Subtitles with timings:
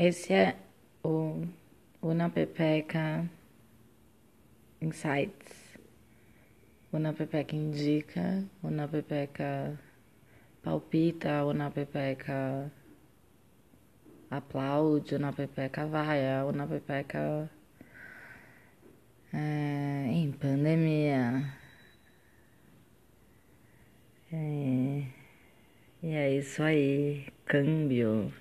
[0.00, 0.56] Esse é
[1.02, 1.44] o
[2.00, 3.28] Una Pepeca
[4.80, 5.76] Insights.
[6.92, 9.76] Una Pepeca indica, Una Pepeca
[10.62, 12.70] palpita, Una Pepeca
[14.30, 17.50] aplaude, Una Pepeca vai, Una Pepeca
[19.32, 21.42] é, em pandemia.
[24.32, 25.02] É,
[26.04, 28.32] e é isso aí, câmbio.